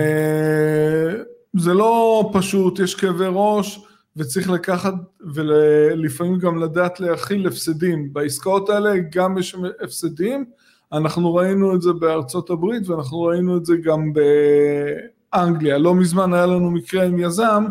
[1.73, 4.93] לא פשוט, יש כאבי ראש, וצריך לקחת,
[5.33, 8.13] ולפעמים גם לדעת להכיל הפסדים.
[8.13, 10.45] בעסקאות האלה גם יש הפסדים,
[10.93, 14.19] אנחנו ראינו את זה בארצות הברית, ואנחנו ראינו את זה גם ב...
[15.43, 15.77] אנגליה.
[15.77, 17.65] לא מזמן היה לנו מקרה עם יזם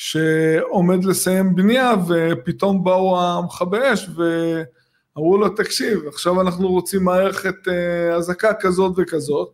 [0.00, 8.14] שעומד לסיים בנייה ופתאום באו המכבי אש ואמרו לו תקשיב עכשיו אנחנו רוצים מערכת אה,
[8.14, 9.48] אזעקה כזאת וכזאת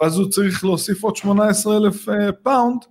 [0.00, 2.82] ואז הוא צריך להוסיף עוד 18 אלף אה, פאונד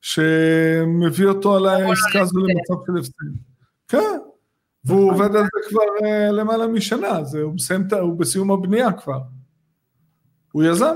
[0.00, 3.38] שמביא אותו על העסקה הזו למצב של הפסד.
[3.88, 4.18] כן,
[4.84, 7.18] והוא עובד על זה כבר uh, למעלה משנה,
[8.00, 9.20] הוא בסיום הבנייה כבר.
[10.52, 10.94] הוא יזם.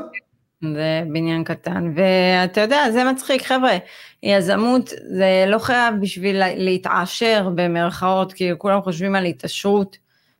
[0.63, 3.77] זה בניין קטן, ואתה יודע, זה מצחיק, חבר'ה,
[4.23, 9.97] יזמות זה לא חייב בשביל להתעשר במרכאות, כי כולם חושבים על התעשרות,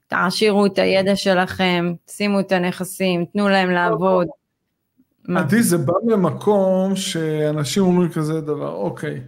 [0.07, 4.27] תעשירו את הידע שלכם, שימו את הנכסים, תנו להם לעבוד.
[5.37, 9.21] עדי, זה בא ממקום שאנשים אומרים כזה דבר, אוקיי,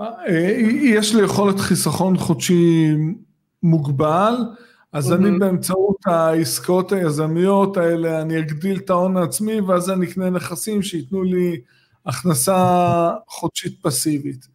[0.00, 0.06] אה,
[0.82, 2.92] יש לי יכולת חיסכון חודשי
[3.62, 4.34] מוגבל,
[4.94, 5.40] אז אני mm-hmm.
[5.40, 11.60] באמצעות העסקאות היזמיות האלה, אני אגדיל את ההון העצמי, ואז אני אקנה נכסים שייתנו לי
[12.06, 14.48] הכנסה חודשית פסיבית.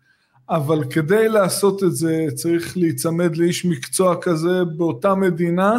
[0.49, 5.73] אבל כדי לעשות את זה צריך להיצמד לאיש מקצוע כזה באותה מדינה,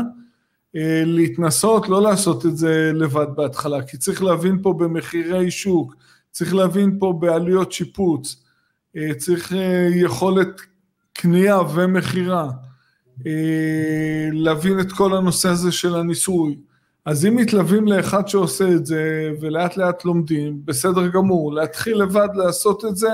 [0.76, 5.94] אה, להתנסות, לא לעשות את זה לבד בהתחלה, כי צריך להבין פה במחירי שוק,
[6.30, 8.42] צריך להבין פה בעלויות שיפוץ,
[8.96, 10.60] אה, צריך אה, יכולת
[11.12, 12.50] קנייה ומכירה.
[13.26, 16.56] אה, להבין את כל הנושא הזה של הניסוי.
[17.06, 22.84] אז אם מתלווים לאחד שעושה את זה ולאט לאט לומדים, בסדר גמור, להתחיל לבד לעשות
[22.84, 23.12] את זה,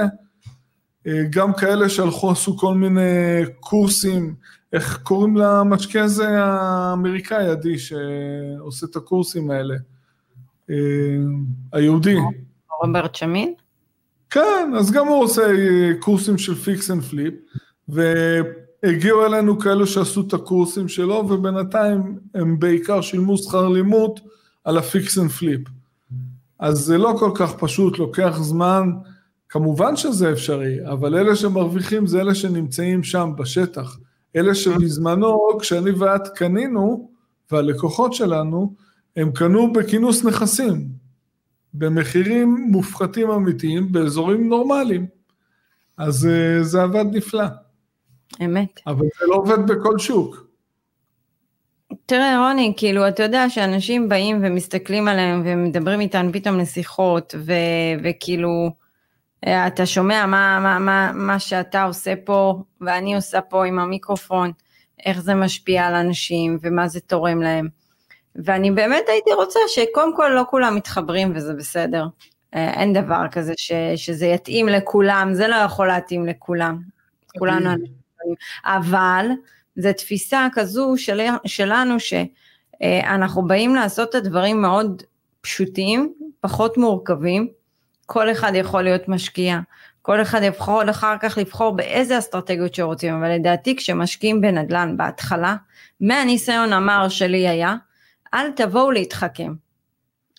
[1.07, 3.01] אה, גם כאלה שהלכו עשו כל מיני
[3.61, 4.35] קורסים,
[4.73, 9.75] איך קוראים למשקיע הזה האמריקאי עדי שעושה את הקורסים האלה?
[11.73, 12.17] היהודי.
[12.81, 13.55] רוברט שמין?
[14.31, 15.43] כן, אז גם הוא עושה
[16.01, 17.35] קורסים של fix and flip,
[18.83, 24.21] והגיעו אלינו כאלו שעשו את הקורסים שלו, ובינתיים הם בעיקר שילמו שכר לימוד
[24.65, 25.61] על ה fix and flip.
[26.59, 28.91] אז זה לא כל כך פשוט, לוקח זמן,
[29.49, 33.99] כמובן שזה אפשרי, אבל אלה שמרוויחים זה אלה שנמצאים שם בשטח.
[34.37, 37.11] אלה שבזמנו, כשאני ואת קנינו,
[37.51, 38.75] והלקוחות שלנו,
[39.17, 40.89] הם קנו בכינוס נכסים,
[41.75, 45.07] במחירים מופחתים אמיתיים, באזורים נורמליים.
[45.97, 47.45] אז אה, זה עבד נפלא.
[48.45, 48.81] אמת.
[48.87, 50.47] אבל זה לא עובד בכל שוק.
[52.07, 58.71] תראה רוני, כאילו אתה יודע שאנשים באים ומסתכלים עליהם ומדברים איתן פתאום לשיחות ו- וכאילו
[59.47, 64.53] אה, אתה שומע מה, מה, מה, מה שאתה עושה פה ואני עושה פה עם המיקרופון,
[65.07, 67.69] איך זה משפיע על אנשים ומה זה תורם להם.
[68.45, 72.07] ואני באמת הייתי רוצה שקודם כל לא כולם מתחברים וזה בסדר.
[72.55, 76.79] אה, אין דבר כזה ש, שזה יתאים לכולם, זה לא יכול להתאים לכולם.
[77.39, 77.96] כולנו אנשים.
[78.65, 79.27] אבל
[79.77, 85.03] זו תפיסה כזו של, שלנו שאנחנו באים לעשות את הדברים מאוד
[85.41, 87.49] פשוטים, פחות מורכבים,
[88.07, 89.61] כל אחד יכול להיות משקיע,
[90.03, 95.57] כל אחד יכול אחר כך לבחור באיזה אסטרטגיות שרוצים, אבל לדעתי כשמשקיעים בנדל"ן בהתחלה,
[96.01, 97.77] מהניסיון המר שלי היה,
[98.35, 99.55] אל תבואו להתחכם.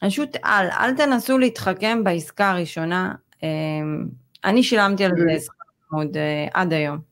[0.01, 4.07] פשוט אל, אל תנסו להתחכם בעסקה הראשונה, אמ,
[4.45, 5.53] אני שילמתי על זה שכר
[5.91, 7.06] לימוד אה, עד היום.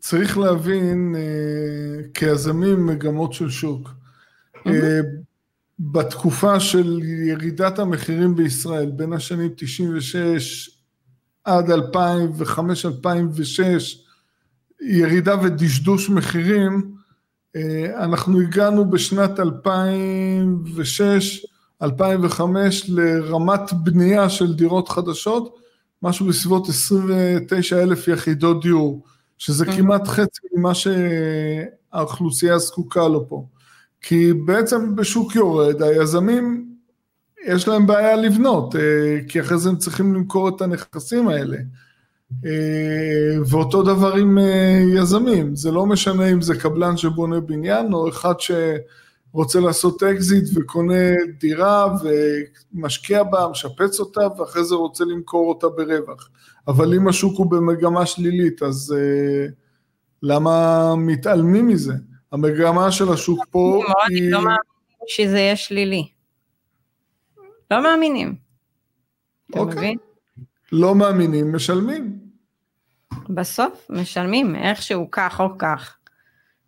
[0.00, 3.90] צריך להבין אה, כיזמים מגמות של שוק.
[4.66, 5.00] אה,
[5.80, 10.70] בתקופה של ירידת המחירים בישראל, בין השנים 96
[11.44, 11.72] עד 2005-2006,
[14.80, 16.94] ירידה ודשדוש מחירים,
[17.56, 19.30] אה, אנחנו הגענו בשנת
[21.82, 21.84] 2006-2005
[22.88, 25.56] לרמת בנייה של דירות חדשות,
[26.02, 29.04] משהו בסביבות 29 אלף יחידות דיור.
[29.40, 29.76] שזה mm-hmm.
[29.76, 33.46] כמעט חצי ממה שהאוכלוסייה זקוקה לו פה.
[34.00, 36.74] כי בעצם בשוק יורד, היזמים,
[37.46, 38.80] יש להם בעיה לבנות, אה,
[39.28, 41.56] כי אחרי זה הם צריכים למכור את הנכסים האלה.
[42.46, 48.08] אה, ואותו דבר עם אה, יזמים, זה לא משנה אם זה קבלן שבונה בניין, או
[48.08, 51.96] אחד שרוצה לעשות אקזיט וקונה דירה
[52.74, 56.30] ומשקיע בה, משפץ אותה, ואחרי זה רוצה למכור אותה ברווח.
[56.68, 59.52] אבל אם השוק הוא במגמה שלילית, אז אה,
[60.22, 61.94] למה מתעלמים מזה?
[62.32, 64.30] המגמה של השוק פה היא...
[64.30, 64.60] לא מאמינים
[65.06, 66.08] שזה יהיה שלילי.
[67.70, 68.34] לא מאמינים.
[69.50, 69.76] אתה אוקיי.
[69.76, 69.98] מבין?
[70.72, 72.18] לא מאמינים, משלמים.
[73.28, 75.96] בסוף משלמים, איכשהו כך או כך.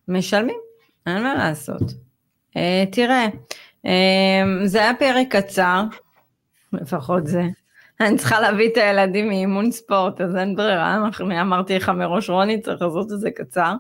[0.09, 0.61] משלמים,
[1.07, 1.83] אין מה לעשות.
[1.83, 3.26] Uh, תראה,
[3.87, 5.85] uh, זה היה פרק קצר,
[6.72, 7.42] לפחות זה.
[8.06, 10.98] אני צריכה להביא את הילדים מאימון ספורט, אז אין ברירה,
[11.40, 13.74] אמרתי לך מראש רוני, צריך לעשות את זה קצר.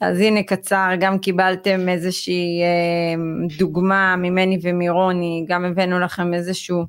[0.00, 3.22] אז הנה קצר, גם קיבלתם איזושהי אה,
[3.58, 6.84] דוגמה ממני ומרוני, גם הבאנו לכם איזשהו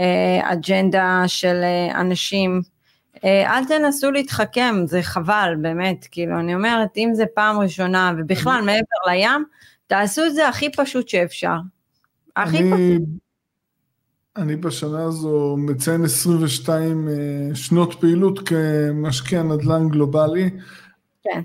[0.00, 2.62] אה, אג'נדה של אה, אנשים.
[3.24, 8.62] אה, אל תנסו להתחכם, זה חבל, באמת, כאילו, אני אומרת, אם זה פעם ראשונה, ובכלל
[8.66, 9.44] מעבר לים,
[9.86, 11.56] תעשו את זה הכי פשוט שאפשר.
[12.36, 12.70] הכי אני...
[12.72, 13.08] פשוט.
[14.36, 20.50] אני בשנה הזו מציין 22 אה, שנות פעילות כמשקיע נדל"ן גלובלי.
[21.22, 21.40] כן.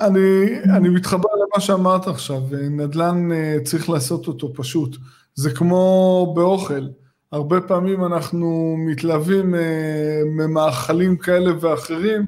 [0.00, 0.46] אני,
[0.76, 4.96] אני מתחבר למה שאמרת עכשיו, נדל"ן אה, צריך לעשות אותו פשוט.
[5.34, 6.86] זה כמו באוכל,
[7.32, 12.26] הרבה פעמים אנחנו מתלהבים אה, ממאכלים כאלה ואחרים,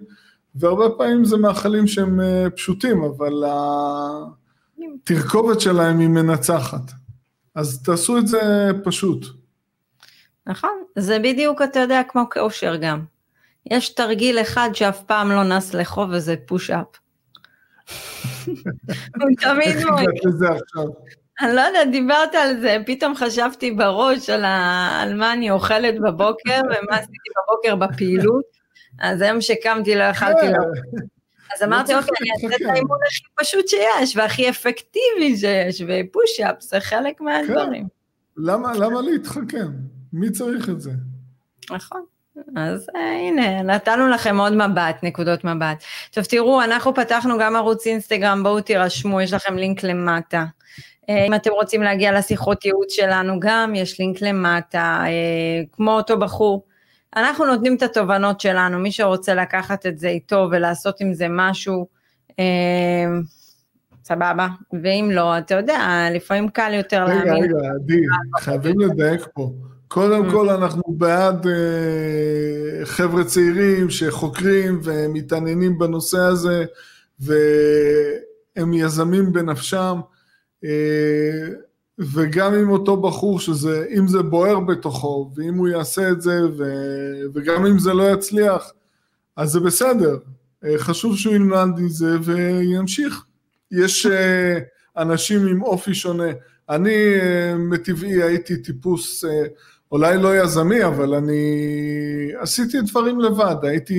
[0.55, 2.21] והרבה פעמים זה מאכלים שהם
[2.57, 3.45] פשוטים, אבל
[5.03, 6.93] התרכובת שלהם היא מנצחת.
[7.55, 9.36] אז תעשו את זה פשוט.
[10.47, 13.05] נכון, זה בדיוק, אתה יודע, כמו כאושר גם.
[13.71, 16.87] יש תרגיל אחד שאף פעם לא נס לחוב וזה פוש-אפ.
[19.21, 20.09] הוא תמיד מועיל.
[21.41, 24.89] אני לא יודעת, דיברת על זה, פתאום חשבתי בראש על, ה...
[25.03, 28.45] על מה אני אוכלת בבוקר ומה עשיתי בבוקר בפעילות,
[29.01, 30.63] אז היום שקמתי לא יכלתי לו.
[31.55, 36.57] אז לא אמרתי, אוקיי, אני אעשה את האימון הכי פשוט שיש, והכי אפקטיבי שיש, ופוש-אפ
[36.61, 37.83] זה חלק מהדברים.
[37.83, 38.43] כן.
[38.83, 39.96] למה להתחכם?
[40.13, 40.91] מי צריך את זה?
[41.71, 42.05] נכון.
[42.57, 45.85] אז אה, הנה, נתנו לכם עוד מבט, נקודות מבט.
[46.11, 50.45] טוב, תראו, אנחנו פתחנו גם ערוץ אינסטגרם, בואו תירשמו, יש לכם לינק למטה.
[51.09, 56.19] אה, אם אתם רוצים להגיע לשיחות ייעוץ שלנו גם, יש לינק למטה, אה, כמו אותו
[56.19, 56.65] בחור.
[57.17, 61.87] אנחנו נותנים את התובנות שלנו, מי שרוצה לקחת את זה איתו ולעשות עם זה משהו,
[64.05, 64.49] סבבה,
[64.83, 67.45] ואם לא, אתה יודע, לפעמים קל יותר רגע, להאמין.
[67.45, 68.01] רגע, רגע, עדי,
[68.41, 69.51] חייבים לדייק פה.
[69.89, 76.65] קודם כל אנחנו בעד אה, חבר'ה צעירים שחוקרים ומתעניינים בנושא הזה,
[77.21, 80.01] והם יזמים בנפשם,
[80.65, 81.49] אה,
[81.99, 86.65] וגם עם אותו בחור שזה, אם זה בוער בתוכו, ואם הוא יעשה את זה, ו,
[87.35, 88.73] וגם אם זה לא יצליח,
[89.37, 90.17] אז זה בסדר.
[90.65, 93.25] אה, חשוב שהוא ילמד מזה וימשיך.
[93.71, 94.07] יש
[94.97, 96.33] אנשים עם אופי שונה.
[96.69, 97.15] אני
[97.59, 99.25] מטבעי הייתי טיפוס,
[99.97, 101.43] אולי לא יזמי, אבל אני
[102.41, 103.95] עשיתי דברים לבד, הייתי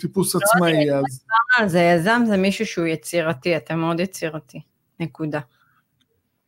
[0.00, 1.24] טיפוס עצמאי אז.
[1.66, 4.60] זה יזם זה מישהו שהוא יצירתי, אתה מאוד יצירתי,
[5.00, 5.40] נקודה.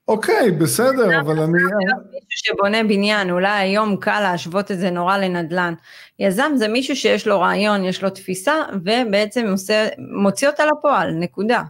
[0.09, 1.53] אוקיי, בסדר, אבל אני...
[1.53, 5.75] מישהו שבונה בניין, אולי היום קל להשוות את זה נורא לנדל"ן.
[6.19, 11.63] יזם זה מישהו שיש לו רעיון, יש לו תפיסה, ובעצם עושה, מוציא אותה לפועל, נקודה.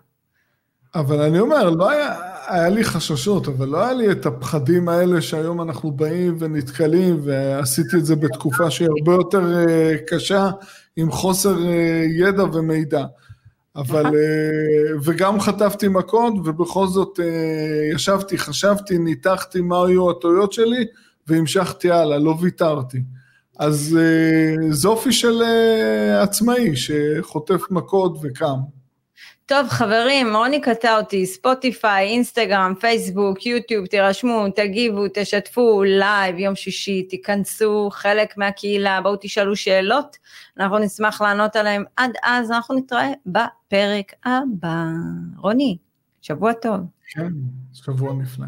[0.95, 2.15] אבל אני אומר, לא היה,
[2.51, 7.97] היה לי חששות, אבל לא היה לי את הפחדים האלה שהיום אנחנו באים ונתקלים, ועשיתי
[7.97, 10.51] את זה בתקופה שהיא הרבה יותר אה, קשה,
[10.97, 13.05] עם חוסר אה, ידע ומידע.
[13.77, 17.21] אבל, אה, וגם חטפתי מכות, ובכל זאת
[17.95, 20.85] ישבתי, חשבתי, ניתחתי מה היו הטעויות שלי,
[21.27, 23.03] והמשכתי הלאה, לא ויתרתי.
[23.59, 23.99] אז
[24.71, 25.43] זה אופי של
[26.23, 28.80] עצמאי שחוטף מכות וקם.
[29.51, 37.03] טוב חברים, רוני קטע אותי, ספוטיפיי, אינסטגרם, פייסבוק, יוטיוב, תירשמו, תגיבו, תשתפו, live, יום שישי,
[37.03, 40.17] תיכנסו, חלק מהקהילה, בואו תשאלו שאלות,
[40.59, 41.85] אנחנו נשמח לענות עליהן.
[41.97, 44.85] עד אז אנחנו נתראה בפרק הבא.
[45.37, 45.77] רוני,
[46.23, 46.81] שבוע טוב.
[47.11, 47.33] כן,
[47.73, 48.47] שבוע נפלא.